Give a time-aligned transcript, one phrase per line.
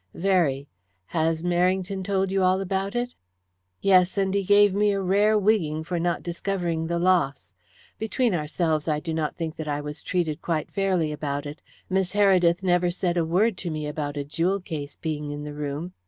[0.15, 0.67] "Very.
[1.05, 3.13] Has Merrington told you all about it?"
[3.83, 7.53] "Yes, and he gave me a rare wigging for not discovering the loss.
[7.99, 11.61] Between ourselves, I do not think that I was treated quite fairly about it.
[11.87, 15.53] Miss Heredith never said a word to me about a jewel case being in the
[15.53, 15.93] room.